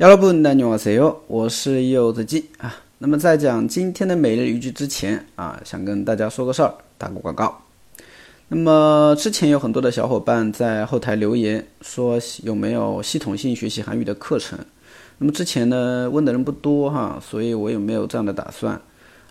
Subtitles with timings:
[0.00, 1.16] 여러분 안녕하세요.
[1.26, 2.74] 我是柚子鸡啊。
[2.98, 7.62] 那么在讲今天的每日语句之前啊，想跟大家说个事儿，打个广告。
[8.48, 14.58] 那么之前有很多的小伙伴在后台留言说有没有系统性学习韩语的课程。
[15.18, 18.80] 那么之前呢问的人不多哈，所以我也没有这样的打算。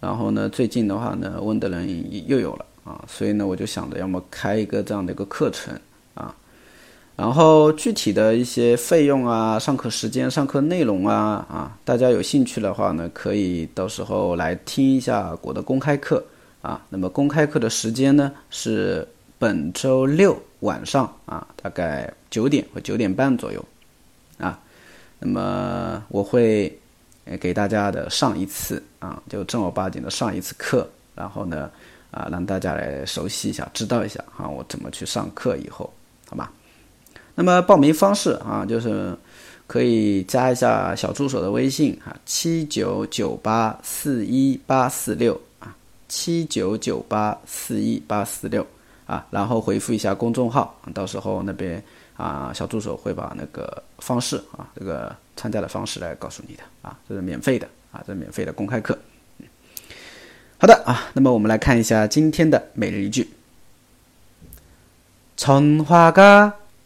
[0.00, 5.85] 然后呢最近的话呢问的人又有了啊，所以呢我就想着要么开一个这样的一个课程啊。
[7.17, 16.23] 然后具体的一些费用啊、上课时间、上课内容啊啊，大家有兴趣的话呢，可以到时候来听一下我的公开课
[16.61, 16.79] 啊。
[16.89, 19.05] 那么公开课的时间呢是
[19.39, 23.65] 本周六晚上啊，大概九点或九点半左右
[24.37, 24.59] 啊。
[25.17, 26.71] 那么我会
[27.39, 31.67] 给大家的上一次啊，就正儿八经的上一次课，然后呢
[32.11, 35.91] 啊，让大家来熟悉一下、知道一下啊，我怎么去上课以后，
[36.29, 36.53] 好吧？
[37.39, 39.15] 那么报名方式啊，就是
[39.67, 45.75] 可以加一下小助手的微信啊，七九九八四一八四六啊，
[46.07, 48.65] 七九九八四一八四六
[49.05, 51.81] 啊，然后回复一下公众号，到时候那边
[52.15, 58.97] 啊，小助手会把那个方式啊，这个参加的方式来告诉你的啊，这是免费的啊，这是免费的公开课。
[60.57, 63.29] 好的啊，那么我们来看一下今天的每日一句，
[65.37, 66.51] 春花嘎。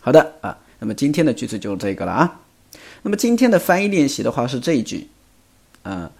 [0.00, 2.40] 好的啊，那么今天的句子就这个了啊。
[3.02, 5.08] 那么今天的翻译练习的话是这一句，
[5.84, 6.10] 嗯，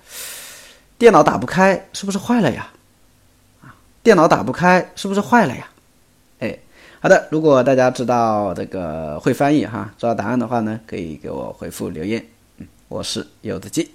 [0.98, 2.70] 电脑打不开，是不是坏了呀？
[3.62, 3.74] 啊，
[4.04, 5.68] 电脑打不开，是不是坏了呀？
[6.38, 6.56] 哎，
[7.00, 12.24] 好的，如果大家知道这个会翻译哈，知道答案的话呢，可以给我回复留言。
[12.58, 13.90] 嗯，我是柚子鸡。